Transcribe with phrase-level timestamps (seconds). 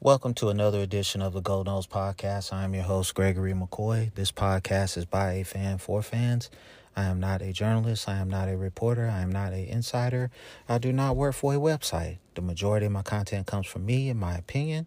[0.00, 2.52] Welcome to another edition of the Go Noles Podcast.
[2.52, 4.14] I am your host, Gregory McCoy.
[4.14, 6.50] This podcast is by a fan for fans.
[6.94, 8.08] I am not a journalist.
[8.08, 9.08] I am not a reporter.
[9.08, 10.30] I am not an insider.
[10.68, 12.18] I do not work for a website.
[12.36, 14.86] The majority of my content comes from me and my opinion.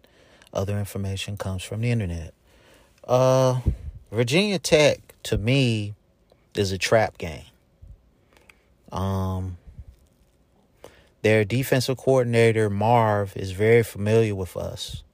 [0.50, 2.32] Other information comes from the internet.
[3.06, 3.60] Uh,
[4.10, 5.92] Virginia Tech, to me,
[6.54, 7.44] is a trap game.
[8.90, 9.58] Um,
[11.22, 15.04] their defensive coordinator Marve is very familiar with us.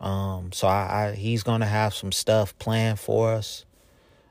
[0.00, 3.64] Um, so I, I he's gonna have some stuff planned for us.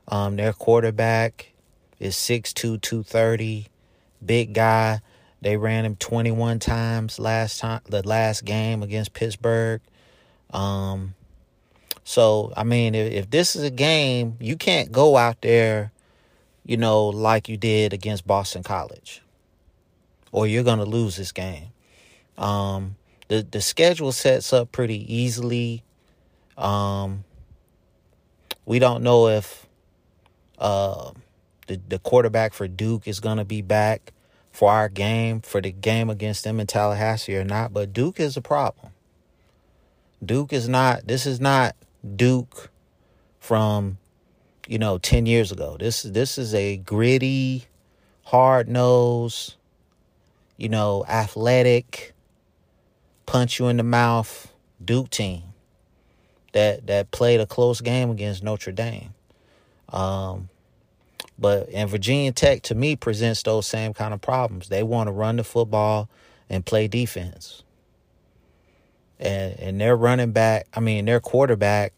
[0.08, 1.53] Um, their quarterback
[2.00, 3.67] is 6'2", 230,
[4.26, 5.02] big guy.
[5.41, 9.81] They ran him 21 times last time the last game against Pittsburgh.
[10.52, 11.16] Um,
[12.03, 15.91] so I mean, if, if this is a game, you can't go out there,
[16.64, 19.22] you know, like you did against Boston College
[20.35, 21.70] or you're going to lose this game.
[22.38, 22.98] Um,
[23.30, 25.81] the the schedule sets up pretty easily.
[26.58, 27.23] Um,
[28.66, 29.66] we don't know if
[30.59, 31.11] uh,
[31.67, 34.11] the the quarterback for Duke is going to be back
[34.52, 38.36] for our game for the game against them in Tallahassee or not, but Duke is
[38.36, 38.91] a problem.
[40.23, 41.08] Duke is not.
[41.08, 41.78] This is not
[42.17, 42.69] Duke
[43.39, 44.00] from
[44.67, 45.78] you know 10 years ago.
[45.80, 47.67] This this is a gritty,
[48.23, 49.56] hard nose
[50.58, 52.14] you know, athletic,
[53.25, 54.52] punch you in the mouth
[54.84, 55.44] Duke team
[56.53, 59.14] that that played a close game against Notre Dame.
[59.89, 60.50] Um,
[61.38, 64.70] but and Virginia Tech to me presents those same kind of problems.
[64.70, 66.09] They want to run the football
[66.50, 67.64] and play defense.
[69.19, 71.94] And and their running back, I mean their quarterback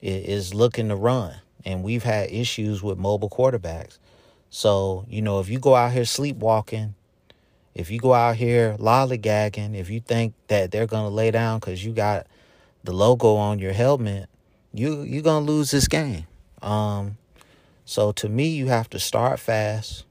[0.00, 1.34] is, is looking to run.
[1.64, 3.98] And we've had issues with mobile quarterbacks.
[4.50, 6.94] So, you know, if you go out here sleepwalking
[7.76, 11.84] if you go out here lollygagging, if you think that they're gonna lay down because
[11.84, 12.26] you got
[12.84, 14.30] the logo on your helmet,
[14.72, 16.26] you you're gonna lose this game.
[16.62, 17.18] Um,
[17.84, 20.06] so to me, you have to start fast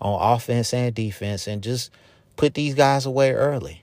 [0.00, 1.90] on offense and defense, and just
[2.36, 3.82] put these guys away early.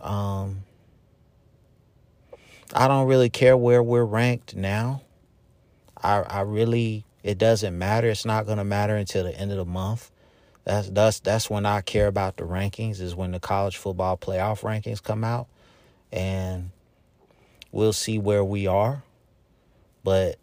[0.00, 0.62] Um,
[2.72, 5.02] I don't really care where we're ranked now.
[6.00, 8.08] I I really it doesn't matter.
[8.10, 10.10] It's not going to matter until the end of the month.
[10.64, 13.00] That's that's that's when I care about the rankings.
[13.00, 15.46] Is when the college football playoff rankings come out,
[16.12, 16.70] and
[17.72, 19.02] we'll see where we are.
[20.04, 20.38] But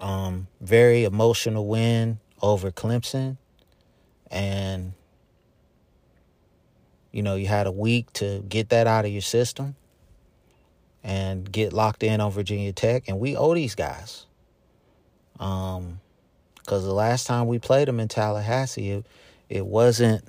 [0.00, 3.38] um, very emotional win over Clemson,
[4.30, 4.92] and
[7.10, 9.74] you know you had a week to get that out of your system
[11.02, 14.26] and get locked in on Virginia Tech, and we owe these guys.
[15.38, 16.00] Um,
[16.56, 19.06] because the last time we played them in Tallahassee, it,
[19.48, 20.24] it wasn't,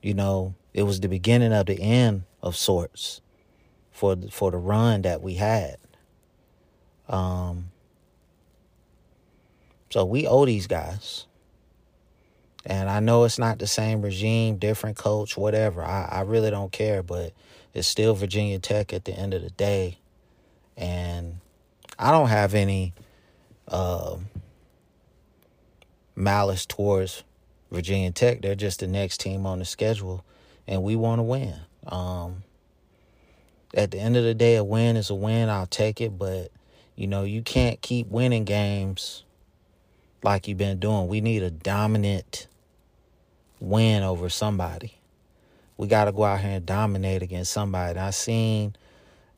[0.00, 3.20] you know, it was the beginning of the end of sorts
[3.90, 5.76] for the, for the run that we had.
[7.06, 7.70] Um,
[9.90, 11.26] so we owe these guys.
[12.64, 15.84] And I know it's not the same regime, different coach, whatever.
[15.84, 17.32] I, I really don't care, but
[17.74, 19.98] it's still Virginia Tech at the end of the day.
[20.76, 21.40] And
[21.98, 22.94] I don't have any
[23.70, 24.16] uh,
[26.14, 27.24] malice towards
[27.70, 28.42] Virginia Tech.
[28.42, 30.24] They're just the next team on the schedule,
[30.66, 31.54] and we want to win.
[31.86, 32.42] Um,
[33.74, 35.48] at the end of the day, a win is a win.
[35.48, 36.50] I'll take it, but
[36.96, 39.24] you know you can't keep winning games
[40.22, 41.08] like you've been doing.
[41.08, 42.48] We need a dominant
[43.60, 44.94] win over somebody.
[45.76, 47.98] We got to go out here and dominate against somebody.
[47.98, 48.76] I seen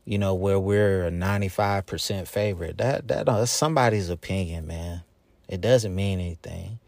[0.05, 2.79] you know, where we're a 95% favorite.
[2.79, 5.03] That that uh, that's somebody's opinion, man.
[5.49, 6.79] It doesn't mean anything.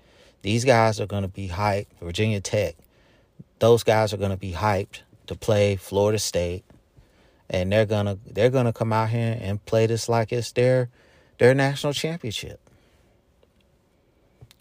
[0.43, 1.87] These guys are going to be hyped.
[2.01, 2.77] Virginia Tech,
[3.59, 6.65] those guys are going to be hyped to play Florida State,
[7.49, 10.89] and they're gonna they're gonna come out here and play this like it's their
[11.39, 12.61] their national championship.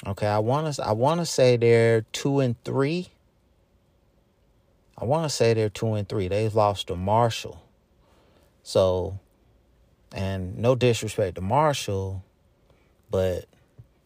[0.05, 3.09] Okay, I want to I want to say they're two and three.
[4.97, 6.27] I want to say they're two and three.
[6.27, 7.62] They've lost to Marshall.
[8.63, 9.19] So,
[10.13, 12.23] and no disrespect to Marshall,
[13.11, 13.45] but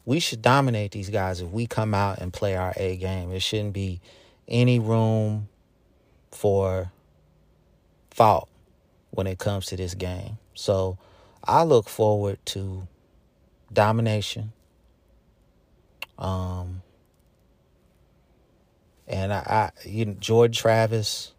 [0.05, 3.31] we should dominate these guys if we come out and play our A game.
[3.31, 4.01] It shouldn't be
[4.47, 5.49] any room
[6.31, 6.91] for
[8.11, 8.49] thought
[9.11, 10.37] when it comes to this game.
[10.53, 10.97] So
[11.43, 12.87] I look forward to
[13.71, 14.53] domination.
[16.17, 16.81] Um,
[19.07, 21.33] and I, I you know, Jordan Travis,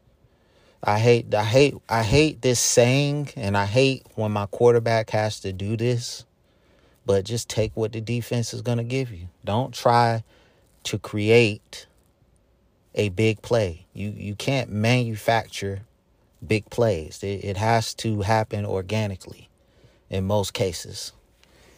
[0.83, 5.41] I hate I hate I hate this saying and I hate when my quarterback has
[5.41, 6.25] to do this.
[7.05, 9.29] But just take what the defense is going to give you.
[9.45, 10.25] Don't try
[10.85, 11.87] to create
[12.95, 13.87] a big play.
[13.93, 15.83] You you can't manufacture
[16.47, 17.23] big plays.
[17.23, 19.49] It, it has to happen organically
[20.11, 21.13] in most cases.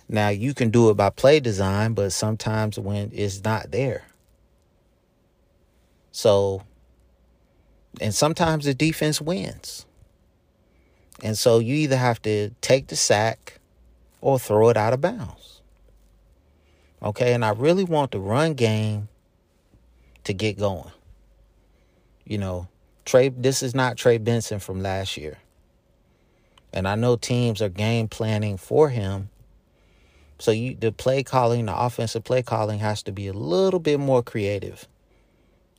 [0.09, 4.05] Now you can do it by play design, but sometimes when it's not there.
[6.13, 6.65] So
[8.01, 9.87] and sometimes the defense wins.
[11.23, 13.59] And so you either have to take the sack
[14.21, 15.61] or throw it out of bounds.
[17.03, 19.09] Okay, and I really want the run game
[20.25, 20.91] to get going.
[22.25, 22.69] You know,
[23.05, 25.39] Trey this is not Trey Benson from last year.
[26.73, 29.31] And I know teams are game planning for him.
[30.39, 33.99] So you the play calling, the offensive play calling has to be a little bit
[33.99, 34.87] more creative.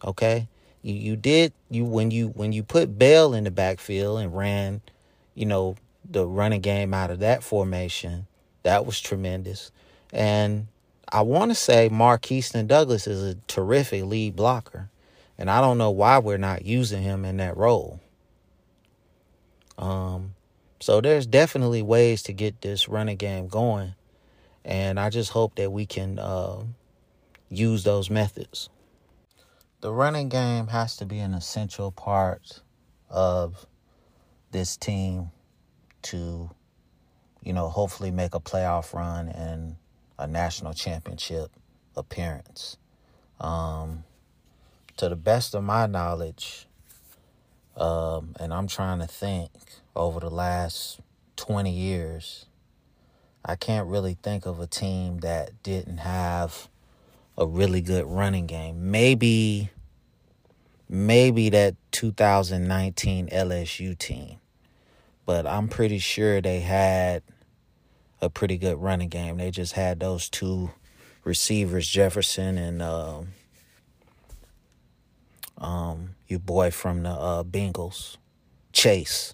[0.03, 0.47] Okay?
[0.81, 4.81] You you did you when you when you put Bell in the backfield and ran,
[5.35, 5.75] you know,
[6.09, 8.27] the running game out of that formation,
[8.63, 9.71] that was tremendous.
[10.11, 10.67] And
[11.09, 14.89] I want to say Markeston Douglas is a terrific lead blocker.
[15.37, 17.99] And I don't know why we're not using him in that role.
[19.77, 20.35] Um,
[20.79, 23.95] so there's definitely ways to get this running game going.
[24.63, 26.63] And I just hope that we can uh,
[27.49, 28.69] use those methods
[29.81, 32.61] the running game has to be an essential part
[33.09, 33.65] of
[34.51, 35.31] this team
[36.03, 36.49] to,
[37.43, 39.75] you know, hopefully make a playoff run and
[40.19, 41.51] a national championship
[41.97, 42.77] appearance.
[43.39, 44.03] Um,
[44.97, 46.67] to the best of my knowledge,
[47.75, 49.51] um, and I'm trying to think
[49.95, 50.99] over the last
[51.37, 52.45] 20 years,
[53.43, 56.69] I can't really think of a team that didn't have
[57.37, 58.91] a really good running game.
[58.91, 59.69] Maybe
[60.89, 64.37] maybe that 2019 LSU team.
[65.25, 67.23] But I'm pretty sure they had
[68.21, 69.37] a pretty good running game.
[69.37, 70.71] They just had those two
[71.23, 73.21] receivers, Jefferson and uh,
[75.57, 78.17] um, your boy from the uh, Bengals,
[78.73, 79.33] Chase.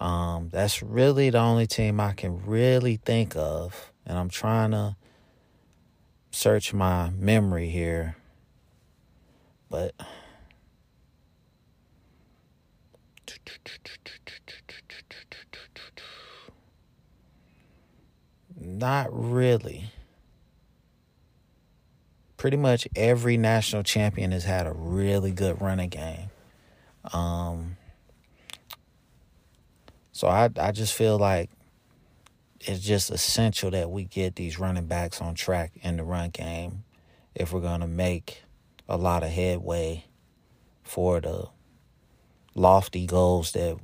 [0.00, 3.92] Um, that's really the only team I can really think of.
[4.06, 4.96] And I'm trying to
[6.34, 8.16] search my memory here.
[9.70, 9.94] But
[18.56, 19.92] not really.
[22.36, 26.30] Pretty much every national champion has had a really good running game.
[27.12, 27.76] Um,
[30.12, 31.50] so I I just feel like
[32.66, 36.84] it's just essential that we get these running backs on track in the run game
[37.34, 38.42] if we're going to make
[38.88, 40.04] a lot of headway
[40.82, 41.46] for the
[42.54, 43.76] lofty goals that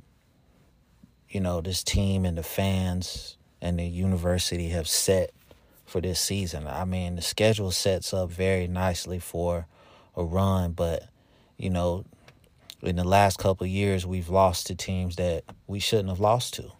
[1.29, 5.31] you know this team and the fans and the university have set
[5.85, 6.65] for this season.
[6.65, 9.67] I mean, the schedule sets up very nicely for
[10.15, 11.07] a run, but
[11.57, 12.05] you know,
[12.81, 16.71] in the last couple years we've lost to teams that we shouldn't have lost to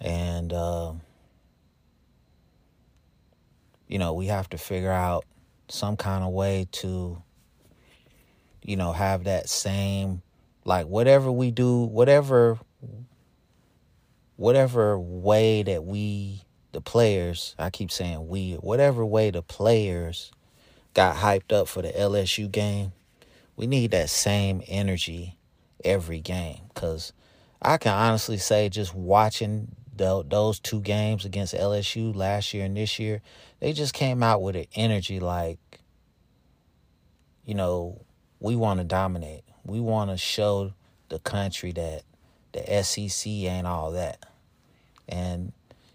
[0.00, 0.92] and uh,
[3.88, 5.24] you know we have to figure out
[5.68, 7.22] some kind of way to
[8.62, 10.22] you know have that same
[10.64, 12.58] like whatever we do whatever
[14.36, 20.30] whatever way that we the players i keep saying we whatever way the players
[20.94, 22.92] got hyped up for the lsu game
[23.56, 25.38] we need that same energy
[25.84, 26.60] every game.
[26.68, 27.12] Because
[27.62, 32.98] i can honestly say just watching those two games against LSU last year and this
[32.98, 33.22] year,
[33.60, 35.58] they just came out with an energy like,
[37.44, 38.00] you know,
[38.40, 39.42] we want to dominate.
[39.64, 40.72] We want to show
[41.08, 42.02] the country that
[42.52, 44.24] the SEC ain't all that.
[45.08, 45.52] And,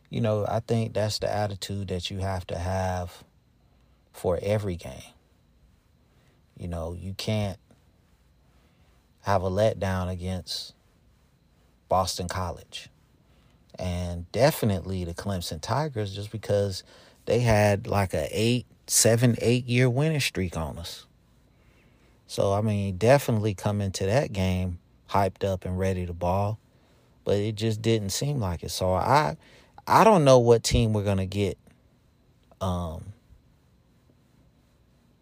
[0.10, 3.24] you know, I think that's the attitude that you have to have
[4.12, 5.14] for every game.
[6.58, 7.58] You know, you can't
[9.22, 10.74] have a letdown against
[11.90, 12.91] Boston College
[13.82, 16.84] and definitely the Clemson Tigers just because
[17.26, 21.08] they had like a eight, seven, eight year winning streak on us.
[22.28, 24.78] So I mean, definitely come into that game
[25.10, 26.60] hyped up and ready to ball,
[27.26, 28.70] but it just didn't seem like it.
[28.70, 29.36] So I,
[29.88, 31.58] I don't know what team we're gonna get.
[32.62, 33.06] Um,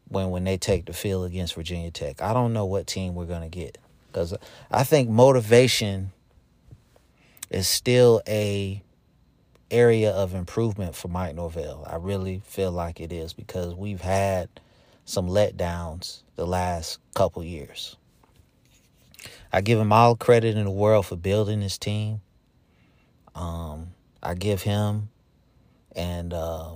[0.09, 3.25] when when they take the field against Virginia Tech, I don't know what team we're
[3.25, 3.77] gonna get
[4.11, 4.35] because
[4.69, 6.11] I think motivation
[7.49, 8.83] is still a
[9.71, 11.85] area of improvement for Mike Norvell.
[11.87, 14.49] I really feel like it is because we've had
[15.05, 17.95] some letdowns the last couple years.
[19.51, 22.21] I give him all credit in the world for building his team.
[23.35, 23.87] Um,
[24.21, 25.09] I give him
[25.95, 26.75] and uh,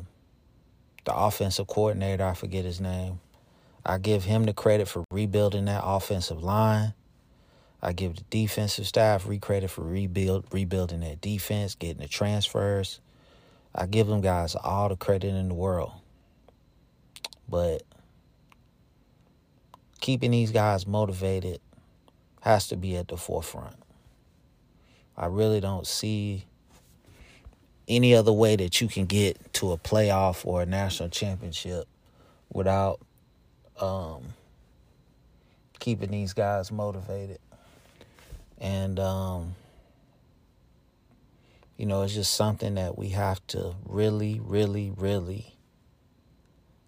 [1.05, 3.19] the offensive coordinator, I forget his name,
[3.85, 6.93] I give him the credit for rebuilding that offensive line.
[7.85, 13.01] I give the defensive staff re credit for rebuild rebuilding that defense, getting the transfers.
[13.75, 15.91] I give them guys all the credit in the world.
[17.49, 17.83] But
[19.99, 21.59] keeping these guys motivated
[22.39, 23.75] has to be at the forefront.
[25.17, 26.45] I really don't see
[27.89, 31.85] any other way that you can get to a playoff or a national championship
[32.49, 33.01] without
[33.81, 34.23] um,
[35.79, 37.39] keeping these guys motivated.
[38.63, 39.55] And, um,
[41.75, 45.57] you know, it's just something that we have to really, really, really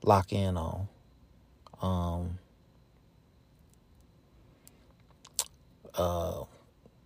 [0.02, 0.88] lock in on.
[1.82, 2.40] Um,
[5.96, 6.46] uh,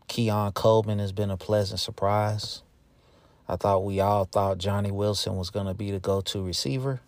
[0.07, 2.61] Keon Coleman has been a pleasant surprise.
[3.47, 7.01] I thought we all thought Johnny Wilson was going to be the go to receiver.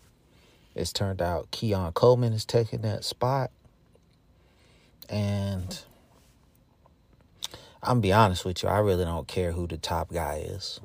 [0.74, 3.52] It's turned out Keon Coleman is taking that spot.
[5.08, 5.80] And
[7.84, 10.80] I'm be honest with you, I really don't care who the top guy is.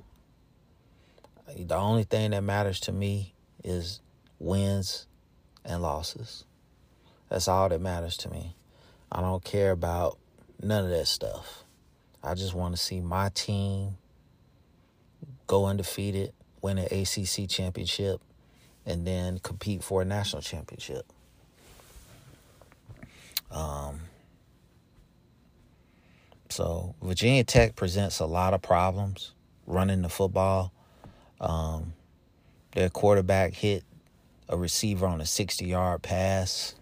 [1.56, 4.00] The only thing that matters to me is
[4.38, 5.06] wins
[5.64, 6.44] and losses.
[7.28, 8.56] That's all that matters to me.
[9.12, 10.18] I don't care about
[10.62, 11.64] none of that stuff.
[12.22, 13.96] I just want to see my team
[15.46, 18.20] go undefeated, win an ACC championship,
[18.84, 21.04] and then compete for a national championship.
[23.50, 24.00] Um,
[26.56, 29.34] so Virginia Tech presents a lot of problems
[29.66, 30.72] running the football.
[31.38, 31.92] Um,
[32.72, 33.84] their quarterback hit
[34.48, 36.74] a receiver on a 60 yard pass.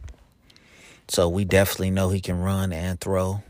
[1.09, 3.43] So we definitely know he can run and throw.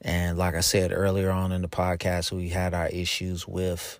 [0.00, 3.98] And like I said earlier on in the podcast, we had our issues with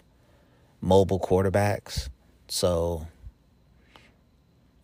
[0.81, 2.11] mobile quarterbacks.
[2.47, 3.09] So,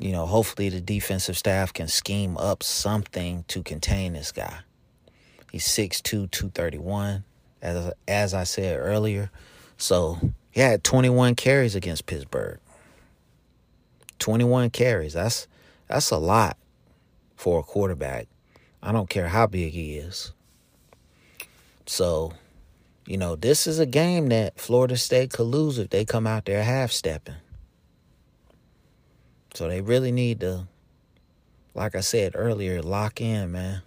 [0.01, 4.63] you know, hopefully the defensive staff can scheme up something to contain this guy.
[5.51, 7.25] He's 6'2, 231,
[7.63, 9.31] as, as I said earlier.
[9.77, 10.19] So
[10.51, 12.59] he had 21 carries against Pittsburgh.
[14.19, 15.15] 21 carries.
[15.15, 15.49] That's
[15.89, 16.57] that's a lot
[17.35, 18.29] for a quarterback.
[18.83, 20.33] I don't care how big he is.
[21.87, 22.35] So,
[23.07, 26.45] you know, this is a game that Florida State could lose if they come out
[26.45, 27.35] there half stepping.
[29.55, 30.69] So they really need to,
[31.75, 33.83] like I said earlier, lock in, man.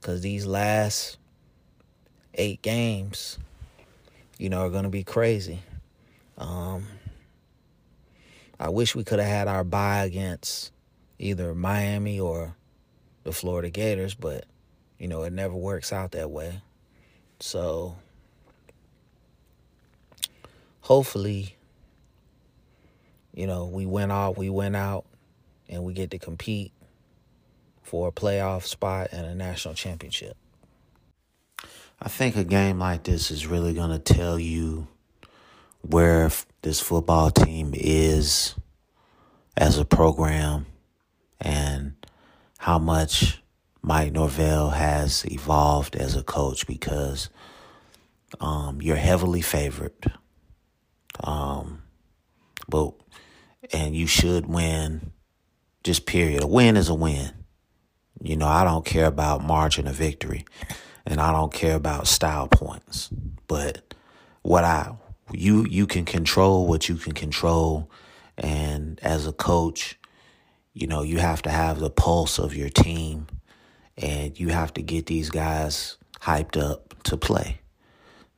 [0.00, 1.18] Because these last
[2.34, 3.38] eight games,
[4.38, 5.60] you know, are going to be crazy.
[6.38, 6.86] Um,
[8.58, 10.72] I wish we could have had our bye against
[11.18, 12.54] either Miami or
[13.24, 14.46] the Florida Gators, but,
[14.98, 16.62] you know, it never works out that way.
[17.40, 17.96] So
[20.80, 21.56] hopefully,
[23.34, 25.04] you know, we went out, we went out
[25.68, 26.72] and we get to compete
[27.90, 30.36] for a playoff spot and a national championship.
[32.00, 34.86] I think a game like this is really going to tell you
[35.80, 36.30] where
[36.62, 38.54] this football team is
[39.56, 40.66] as a program
[41.40, 41.94] and
[42.58, 43.42] how much
[43.82, 47.28] Mike Norvell has evolved as a coach because
[48.38, 50.12] um, you're heavily favored.
[51.24, 51.82] Um,
[52.68, 52.94] but
[53.72, 55.10] and you should win.
[55.82, 56.44] Just period.
[56.44, 57.39] A win is a win.
[58.22, 60.44] You know, I don't care about margin of victory,
[61.06, 63.08] and I don't care about style points.
[63.46, 63.94] But
[64.42, 64.92] what I
[65.32, 67.90] you you can control what you can control,
[68.36, 69.98] and as a coach,
[70.74, 73.26] you know you have to have the pulse of your team
[74.00, 77.60] and you have to get these guys hyped up to play.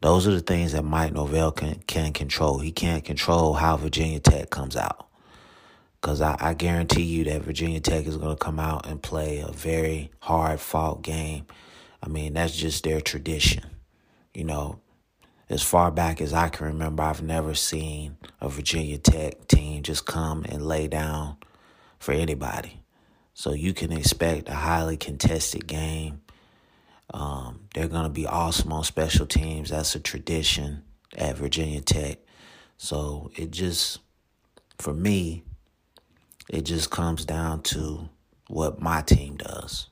[0.00, 2.58] Those are the things that Mike Norvell can, can control.
[2.58, 5.06] He can't control how Virginia Tech comes out.
[6.02, 9.38] Because I, I guarantee you that Virginia Tech is going to come out and play
[9.38, 11.46] a very hard fought game.
[12.02, 13.64] I mean, that's just their tradition.
[14.34, 14.80] You know,
[15.48, 20.04] as far back as I can remember, I've never seen a Virginia Tech team just
[20.04, 21.36] come and lay down
[22.00, 22.82] for anybody.
[23.34, 26.22] So you can expect a highly contested game.
[27.14, 29.70] Um, they're going to be awesome on special teams.
[29.70, 30.82] That's a tradition
[31.16, 32.18] at Virginia Tech.
[32.76, 34.00] So it just,
[34.78, 35.44] for me,
[36.52, 38.08] it just comes down to
[38.48, 39.88] what my team does.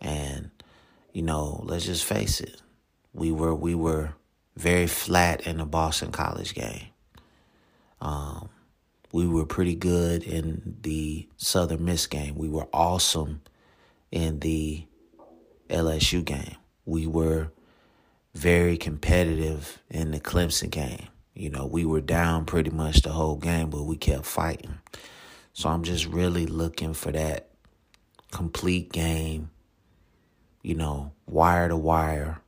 [0.00, 0.50] And,
[1.12, 2.60] you know, let's just face it.
[3.14, 4.14] We were we were
[4.56, 6.88] very flat in the Boston College game.
[8.00, 8.48] Um,
[9.12, 12.34] we were pretty good in the Southern Miss game.
[12.34, 13.42] We were awesome
[14.10, 14.86] in the
[15.68, 16.56] LSU game.
[16.84, 17.52] We were
[18.34, 21.08] very competitive in the Clemson game.
[21.34, 24.78] You know, we were down pretty much the whole game, but we kept fighting.
[25.52, 27.48] So I'm just really looking for that
[28.30, 29.50] complete game,
[30.62, 32.40] you know, wire to wire,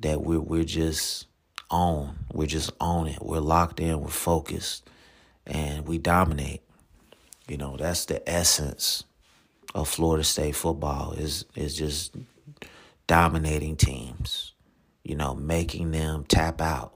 [0.00, 1.26] that we're, we're just
[1.70, 2.24] on.
[2.32, 3.18] We're just on it.
[3.20, 4.88] We're locked in, we're focused,
[5.46, 6.62] and we dominate.
[7.48, 9.04] You know, that's the essence
[9.74, 12.14] of Florida State football is is just
[13.06, 14.52] dominating teams,
[15.02, 16.94] you know, making them tap out.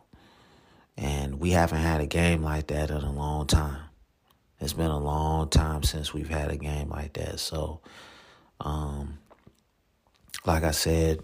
[0.96, 3.80] And we haven't had a game like that in a long time.
[4.62, 7.40] It's been a long time since we've had a game like that.
[7.40, 7.80] So,
[8.60, 9.18] um,
[10.46, 11.18] like I said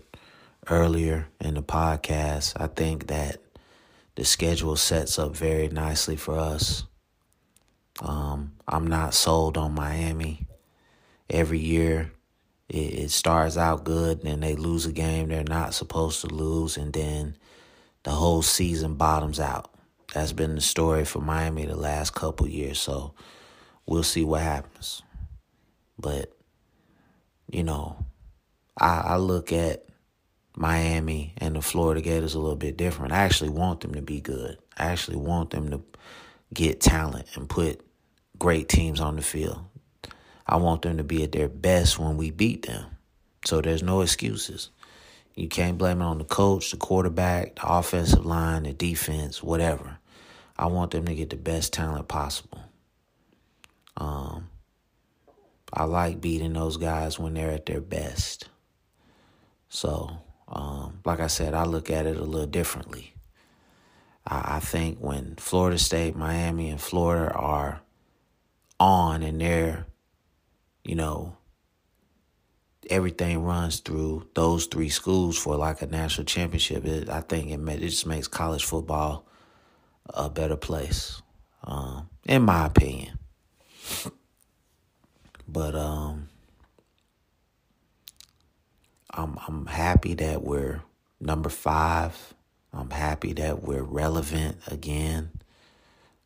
[0.69, 3.41] earlier in the podcast, I think that
[4.17, 6.83] the schedule sets up very nicely for us.
[8.01, 10.45] Um, I'm not sold on Miami.
[11.31, 12.11] Every year,
[12.69, 16.77] it, it starts out good, and they lose a game they're not supposed to lose,
[16.77, 17.37] and then
[18.03, 19.73] the whole season bottoms out.
[20.15, 22.79] That's been the story for Miami the last couple years.
[22.79, 23.15] So
[23.87, 25.03] we'll see what happens.
[25.99, 26.33] But
[27.51, 28.05] you know,
[28.79, 29.85] I, I look at
[30.57, 33.13] Miami and the Florida Gators a little bit different.
[33.13, 34.59] I actually want them to be good.
[34.77, 35.83] I actually want them to
[36.53, 37.81] get talent and put
[38.39, 39.61] great teams on the field.
[40.47, 42.87] I want them to be at their best when we beat them.
[43.45, 44.71] So there's no excuses.
[45.39, 49.99] You can't blame it on the coach, the quarterback, the offensive line, the defense, whatever.
[50.59, 52.61] I want them to get the best talent possible.
[53.97, 54.49] Um,
[55.73, 58.49] I like beating those guys when they're at their best.
[59.69, 60.11] So,
[60.49, 63.15] um, like I said, I look at it a little differently.
[64.27, 67.81] I, I think when Florida State, Miami, and Florida are
[68.81, 69.87] on and they're,
[70.83, 71.38] you know,
[72.91, 76.85] everything runs through those three schools for like a national championship.
[76.85, 79.27] It, I think it, it just makes college football
[80.15, 81.21] a better place,
[81.65, 83.19] um, in my opinion.
[85.47, 86.29] But um,
[89.11, 90.83] I'm I'm happy that we're
[91.21, 92.35] number five.
[92.73, 95.31] I'm happy that we're relevant again.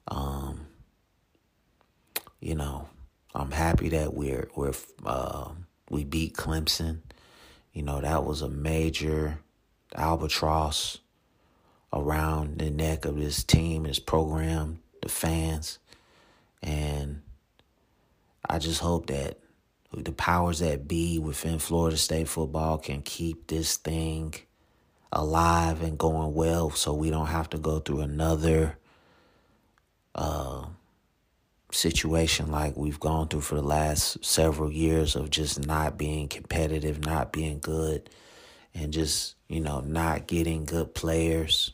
[0.08, 0.66] Um,
[2.40, 2.88] you know,
[3.34, 4.74] I'm happy that we're we're
[5.06, 5.50] uh,
[5.92, 7.00] we beat Clemson.
[7.72, 9.38] You know, that was a major
[9.94, 10.98] albatross
[11.92, 15.78] around the neck of this team, this program, the fans.
[16.62, 17.20] And
[18.48, 19.38] I just hope that
[19.92, 24.34] the powers that be within Florida State football can keep this thing
[25.12, 28.78] alive and going well so we don't have to go through another
[30.14, 30.64] uh,
[31.72, 37.04] situation like we've gone through for the last several years of just not being competitive,
[37.04, 38.08] not being good,
[38.74, 41.72] and just, you know, not getting good players.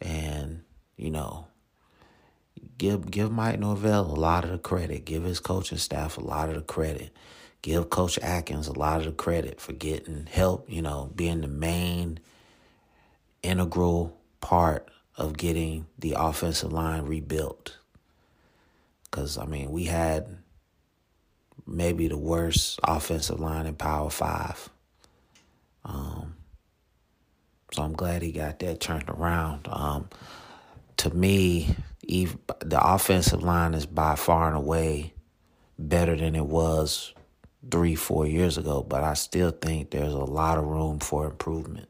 [0.00, 0.62] And,
[0.96, 1.46] you know,
[2.78, 5.04] give give Mike Norvell a lot of the credit.
[5.04, 7.10] Give his coaching staff a lot of the credit.
[7.62, 11.48] Give Coach Atkins a lot of the credit for getting help, you know, being the
[11.48, 12.18] main
[13.42, 17.78] integral part of getting the offensive line rebuilt.
[19.12, 20.38] Because, I mean, we had
[21.66, 24.70] maybe the worst offensive line in Power Five.
[25.84, 26.36] Um,
[27.72, 29.68] so I'm glad he got that turned around.
[29.70, 30.08] Um,
[30.96, 35.12] to me, even, the offensive line is by far and away
[35.78, 37.12] better than it was
[37.70, 41.88] three, four years ago, but I still think there's a lot of room for improvement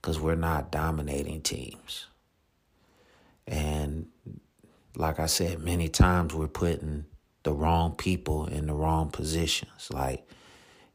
[0.00, 2.06] because we're not dominating teams.
[3.46, 4.08] And
[4.96, 7.06] like I said many times, we're putting
[7.42, 9.88] the wrong people in the wrong positions.
[9.90, 10.26] Like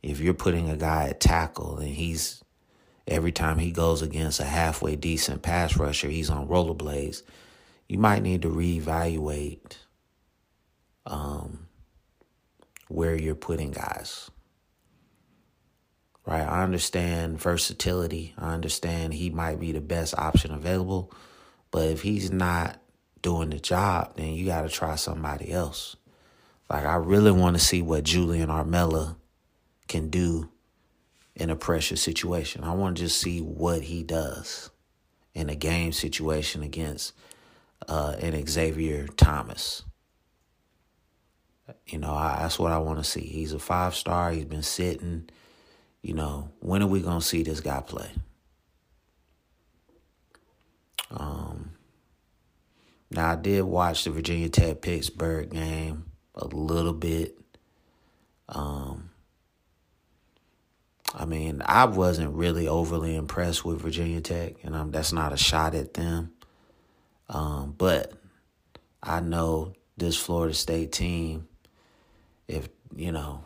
[0.03, 2.43] if you're putting a guy at tackle and he's
[3.07, 7.23] every time he goes against a halfway decent pass rusher, he's on rollerblades,
[7.87, 9.77] you might need to reevaluate
[11.05, 11.67] um,
[12.87, 14.29] where you're putting guys.
[16.25, 16.41] Right?
[16.41, 18.33] I understand versatility.
[18.37, 21.13] I understand he might be the best option available.
[21.69, 22.79] But if he's not
[23.25, 25.95] doing the job, then you got to try somebody else.
[26.69, 29.15] Like, I really want to see what Julian Armella
[29.87, 30.51] can do
[31.35, 32.63] in a pressure situation.
[32.63, 34.69] I want to just see what he does
[35.33, 37.13] in a game situation against
[37.87, 39.81] uh, and Xavier Thomas.
[41.87, 43.21] You know, I, that's what I want to see.
[43.21, 44.29] He's a five star.
[44.29, 45.29] He's been sitting.
[46.03, 48.11] You know, when are we gonna see this guy play?
[51.09, 51.74] Um.
[53.11, 57.37] Now I did watch the Virginia Tech Pittsburgh game a little bit.
[58.49, 59.09] Um.
[61.17, 65.37] I mean, I wasn't really overly impressed with Virginia Tech, and I'm, that's not a
[65.37, 66.33] shot at them.
[67.29, 68.11] Um, but
[69.01, 71.47] I know this Florida State team,
[72.49, 73.45] if, you know,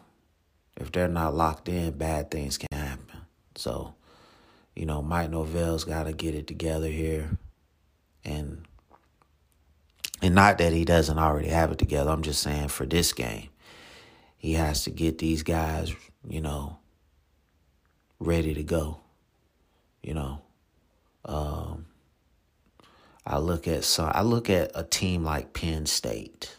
[0.78, 3.22] if they're not locked in, bad things can happen.
[3.54, 3.94] So,
[4.76, 7.38] you know, Mike Norvell's got to get it together here,
[8.26, 8.66] and
[10.22, 12.12] and not that he doesn't already have it together.
[12.12, 13.50] I'm just saying for this game,
[14.38, 15.94] he has to get these guys,
[16.28, 16.78] you know,
[18.20, 19.02] ready to go.
[20.02, 20.42] You know,
[21.26, 21.86] um,
[23.26, 24.12] I look at some.
[24.14, 26.56] I look at a team like Penn State.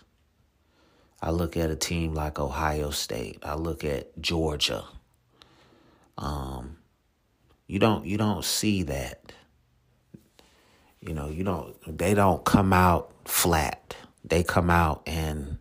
[1.23, 3.39] I look at a team like Ohio State.
[3.43, 4.85] I look at Georgia.
[6.17, 6.77] Um,
[7.67, 9.33] you don't you don't see that.
[11.01, 13.97] You know, you don't they don't come out flat.
[14.25, 15.59] They come out and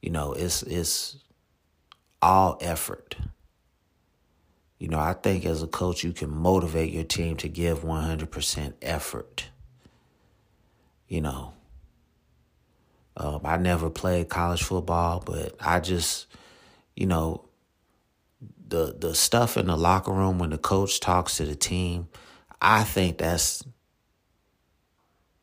[0.00, 1.16] you know, it's it's
[2.22, 3.16] all effort.
[4.78, 8.74] You know, I think as a coach you can motivate your team to give 100%
[8.82, 9.48] effort.
[11.08, 11.52] You know,
[13.16, 16.26] um, I never played college football, but I just,
[16.94, 17.48] you know,
[18.68, 22.08] the the stuff in the locker room when the coach talks to the team,
[22.60, 23.62] I think that's,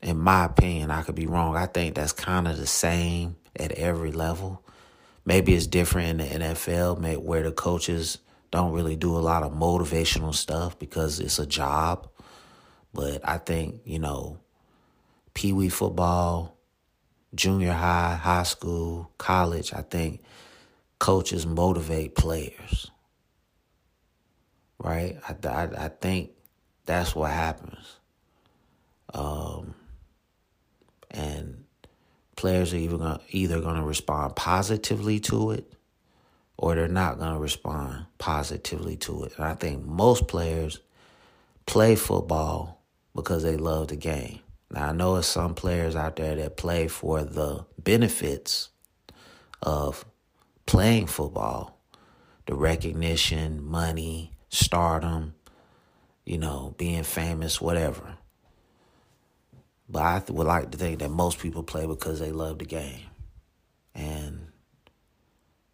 [0.03, 1.55] in my opinion, I could be wrong.
[1.55, 4.63] I think that's kind of the same at every level.
[5.25, 8.19] Maybe it's different in the NFL, where the coaches
[8.51, 12.09] don't really do a lot of motivational stuff because it's a job.
[12.93, 14.39] But I think you know,
[15.33, 16.57] pee wee football
[17.35, 20.21] junior high, high school, college, I think
[20.99, 22.91] coaches motivate players.
[24.77, 25.17] Right?
[25.27, 26.31] I, I, I think
[26.85, 27.97] that's what happens.
[29.13, 29.21] And
[32.43, 35.71] players are either gonna, either going to respond positively to it
[36.57, 39.31] or they're not going to respond positively to it.
[39.37, 40.81] And I think most players
[41.65, 42.81] play football
[43.15, 44.39] because they love the game.
[44.69, 48.67] Now, I know there's some players out there that play for the benefits
[49.61, 50.03] of
[50.65, 51.79] playing football
[52.45, 55.33] the recognition, money, stardom,
[56.25, 58.17] you know, being famous, whatever.
[59.89, 63.01] But I would like to think that most people play because they love the game.
[63.93, 64.47] And,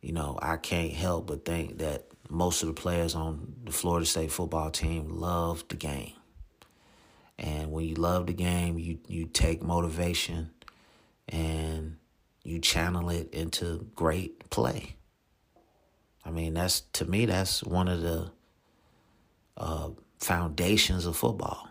[0.02, 4.06] you know, I can't help but think that most of the players on the Florida
[4.06, 6.14] State football team love the game.
[7.38, 10.52] And when you love the game, you, you take motivation
[11.30, 11.98] and
[12.44, 14.96] you channel it into great play.
[16.26, 18.32] I mean, that's to me, that's one of the
[19.56, 21.69] uh, foundations of football.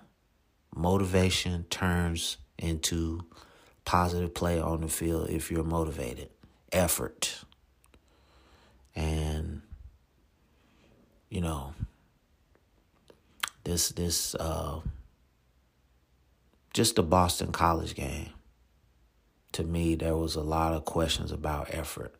[0.79, 3.25] Motivation turns into
[3.85, 6.31] positive play on the field if you're motivated.
[6.71, 7.45] Effort.
[8.95, 9.63] And,
[11.31, 11.75] you know,
[13.65, 14.79] this, this, uh,
[16.73, 18.31] just the Boston College game,
[19.53, 22.15] to me, there was a lot of questions about effort.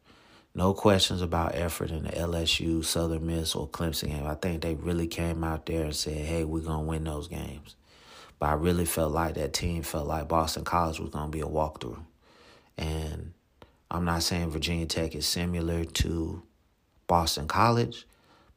[0.53, 4.27] No questions about effort in the LSU, Southern Miss, or Clemson game.
[4.27, 7.29] I think they really came out there and said, hey, we're going to win those
[7.29, 7.77] games.
[8.39, 11.41] But I really felt like that team felt like Boston College was going to be
[11.41, 12.03] a walkthrough.
[12.77, 13.33] And
[13.91, 16.43] I'm not saying Virginia Tech is similar to
[17.07, 18.07] Boston College,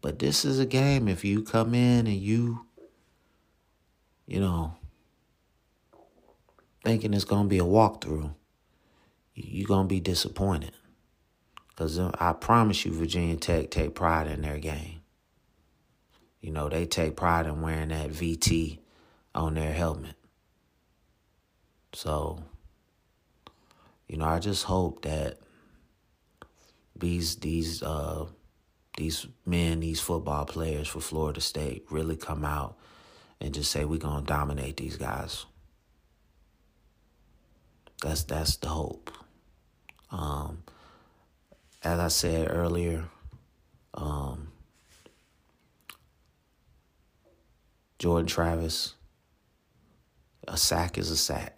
[0.01, 2.65] but this is a game if you come in and you,
[4.27, 4.75] you know,
[6.83, 8.33] thinking it's going to be a walkthrough,
[9.33, 10.73] you're going to be disappointed.
[11.69, 15.01] Because uh, I promise you, Virginia Tech take pride in their game.
[16.41, 18.80] You know, they take pride in wearing that VT
[19.33, 20.15] on their helmet.
[21.93, 22.43] So,
[24.07, 25.37] you know, I just hope that
[26.95, 28.25] these these uh
[28.97, 32.77] these men, these football players for Florida State really come out
[33.39, 35.45] and just say we're gonna dominate these guys.
[38.01, 39.11] That's that's the hope.
[40.11, 40.63] Um,
[41.83, 43.05] as I said earlier,
[43.93, 44.51] um,
[47.97, 48.95] Jordan Travis,
[50.51, 51.57] a sack is a sack.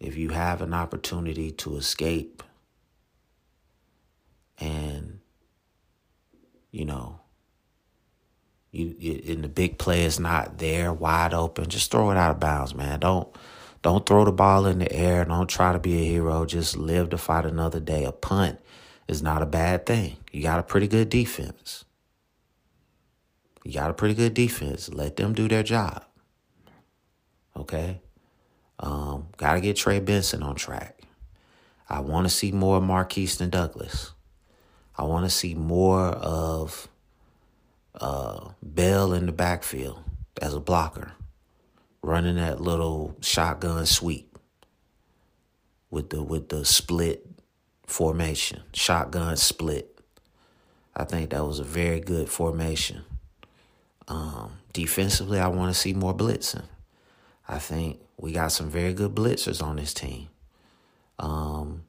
[0.00, 2.42] If you have an opportunity to escape
[4.58, 5.20] and,
[6.72, 7.20] you know,
[8.72, 12.40] you, and the big play is not there wide open, just throw it out of
[12.40, 13.00] bounds, man.
[13.00, 13.28] Don't
[13.82, 15.24] don't throw the ball in the air.
[15.24, 16.44] Don't try to be a hero.
[16.44, 18.04] Just live to fight another day.
[18.04, 18.58] A punt
[19.06, 20.16] is not a bad thing.
[20.32, 21.84] You got a pretty good defense.
[23.64, 24.88] You got a pretty good defense.
[24.88, 26.04] Let them do their job.
[27.58, 28.00] Okay?
[28.80, 31.02] Um, got to get Trey Benson on track.
[31.88, 34.12] I want to see more Markeston Douglas.
[34.96, 36.88] I want to see more of
[38.00, 40.02] uh, Bell in the backfield
[40.40, 41.12] as a blocker
[42.02, 44.38] running that little shotgun sweep
[45.90, 47.26] with the with the split
[47.86, 50.00] formation, shotgun split.
[50.94, 53.04] I think that was a very good formation.
[54.08, 56.64] Um, defensively, I want to see more blitzing.
[57.48, 60.28] I think we got some very good blitzers on this team.
[61.18, 61.84] Um,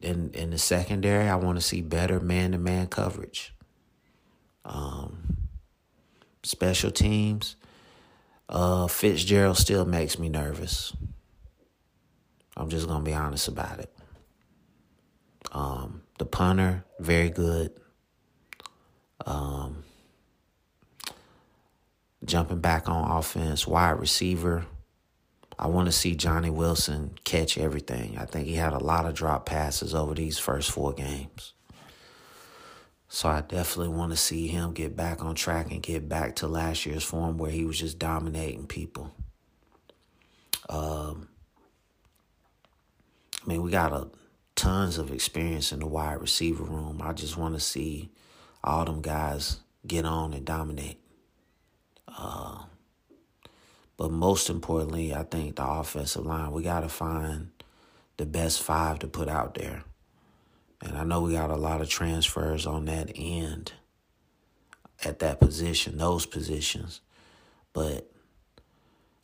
[0.00, 3.54] in in the secondary, I want to see better man to man coverage.
[4.64, 5.48] Um,
[6.42, 7.56] special teams,
[8.48, 10.94] uh, Fitzgerald still makes me nervous.
[12.56, 13.92] I'm just gonna be honest about it.
[15.52, 17.72] Um, the punter, very good.
[19.26, 19.84] Um,
[22.24, 24.66] jumping back on offense, wide receiver.
[25.58, 28.16] I want to see Johnny Wilson catch everything.
[28.18, 31.54] I think he had a lot of drop passes over these first four games.
[33.08, 36.46] So I definitely want to see him get back on track and get back to
[36.46, 39.12] last year's form where he was just dominating people.
[40.68, 41.28] Um,
[43.42, 44.08] I mean, we got a
[44.54, 47.00] tons of experience in the wide receiver room.
[47.02, 48.10] I just want to see
[48.62, 50.97] all them guys get on and dominate.
[52.18, 52.58] Uh,
[53.96, 57.50] but most importantly, I think the offensive line, we got to find
[58.16, 59.84] the best five to put out there.
[60.82, 63.72] And I know we got a lot of transfers on that end
[65.04, 67.00] at that position, those positions.
[67.72, 68.10] But,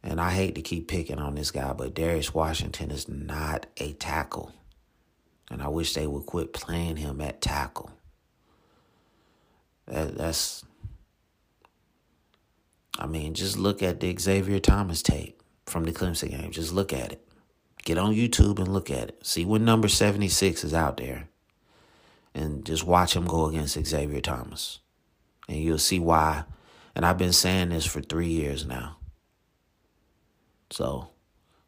[0.03, 3.93] and I hate to keep picking on this guy, but Darius Washington is not a
[3.95, 4.53] tackle.
[5.51, 7.91] And I wish they would quit playing him at tackle.
[9.87, 10.65] That, that's
[12.99, 16.51] I mean, just look at the Xavier Thomas tape from the Clemson game.
[16.51, 17.27] Just look at it.
[17.85, 19.27] Get on YouTube and look at it.
[19.27, 21.29] See when number 76 is out there.
[22.35, 24.81] And just watch him go against Xavier Thomas.
[25.49, 26.45] And you'll see why.
[26.95, 28.97] And I've been saying this for three years now.
[30.71, 31.09] So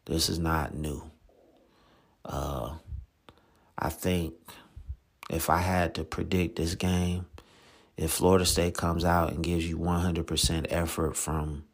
[0.05, 1.03] this is not new.
[2.25, 2.75] Uh,
[3.77, 4.33] I think
[5.29, 7.25] if I had to predict this game,
[7.97, 11.65] if Florida State comes out and gives you 100% effort from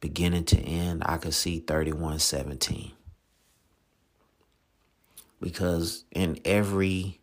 [0.00, 2.92] beginning to end, I could see 31 17.
[5.40, 7.20] Because in every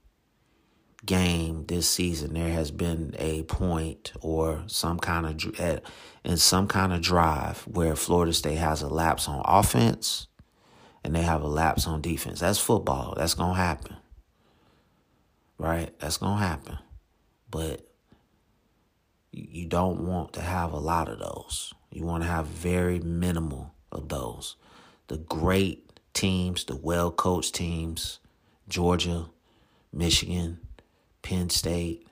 [1.05, 5.81] game this season, there has been a point or some kind of
[6.23, 10.27] in some kind of drive where Florida State has a lapse on offense
[11.03, 12.39] and they have a lapse on defense.
[12.39, 13.13] That's football.
[13.15, 13.97] That's gonna happen,
[15.57, 15.97] right?
[15.99, 16.79] That's gonna happen.
[17.49, 17.86] But
[19.37, 21.73] you don't want to have a lot of those.
[21.91, 24.55] You want to have very minimal of those.
[25.07, 28.19] The great teams, the well coached teams,
[28.67, 29.27] Georgia,
[29.93, 30.59] Michigan,
[31.21, 32.07] Penn State,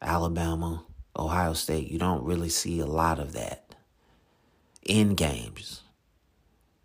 [0.00, 0.84] Alabama,
[1.16, 3.74] Ohio State, you don't really see a lot of that
[4.84, 5.82] in games.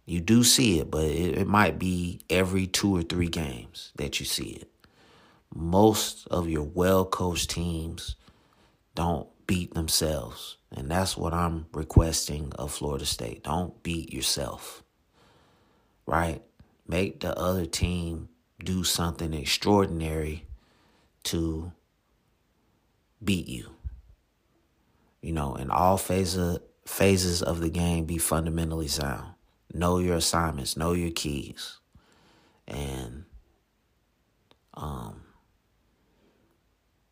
[0.05, 4.19] You do see it, but it, it might be every two or three games that
[4.19, 4.69] you see it.
[5.53, 8.15] Most of your well coached teams
[8.95, 10.57] don't beat themselves.
[10.71, 13.43] And that's what I'm requesting of Florida State.
[13.43, 14.83] Don't beat yourself.
[16.05, 16.43] Right?
[16.87, 18.29] Make the other team
[18.63, 20.45] do something extraordinary
[21.23, 21.71] to
[23.23, 23.71] beat you.
[25.21, 29.33] You know, in all phases phases of the game be fundamentally sound.
[29.73, 31.79] Know your assignments, know your keys.
[32.65, 33.25] And
[34.73, 35.26] um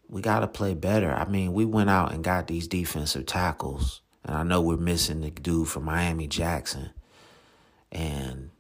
[0.10, 1.12] we got to play better.
[1.12, 5.22] I mean, we went out and got these defensive tackles, and I know we're missing
[5.22, 6.92] the dude from Miami Jackson,
[7.92, 8.52] and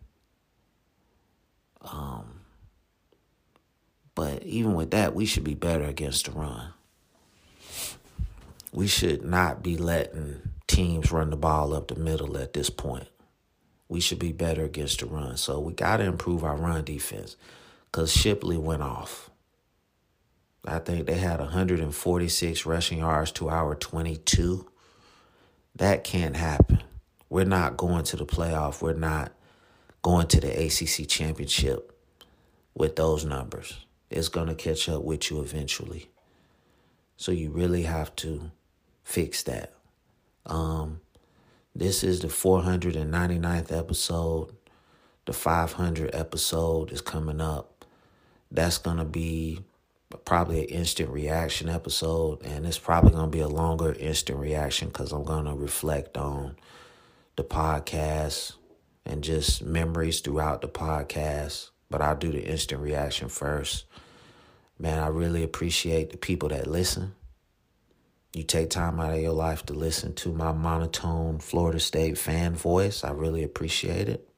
[1.81, 2.41] um,
[4.15, 6.69] but even with that, we should be better against the run.
[8.71, 13.07] We should not be letting teams run the ball up the middle at this point.
[13.87, 15.37] We should be better against the run.
[15.37, 17.35] So we got to improve our run defense
[17.85, 19.29] because Shipley went off.
[20.67, 24.67] I think they had 146 rushing yards to our 22.
[25.75, 26.81] That can't happen.
[27.29, 28.81] We're not going to the playoff.
[28.81, 29.31] We're not
[30.01, 31.91] going to the ACC championship
[32.73, 33.85] with those numbers.
[34.09, 36.09] It's going to catch up with you eventually.
[37.17, 38.51] So you really have to
[39.03, 39.73] fix that.
[40.45, 41.01] Um,
[41.75, 44.55] this is the 499th episode.
[45.25, 47.85] The 500 episode is coming up.
[48.51, 49.59] That's going to be
[50.23, 54.87] probably an instant reaction episode, and it's probably going to be a longer instant reaction
[54.89, 56.55] because I'm going to reflect on
[57.35, 58.53] the podcast
[59.05, 61.71] and just memories throughout the podcast.
[61.89, 63.85] But I'll do the instant reaction first.
[64.79, 67.15] Man, I really appreciate the people that listen.
[68.33, 72.53] You take time out of your life to listen to my monotone Florida State fan
[72.55, 73.03] voice.
[73.03, 74.29] I really appreciate it.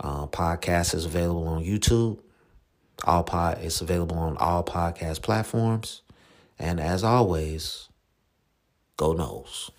[0.00, 2.18] Uh, podcast is available on YouTube.
[3.04, 6.02] All pod it's available on all podcast platforms.
[6.58, 7.88] And as always,
[8.96, 9.70] go Noles.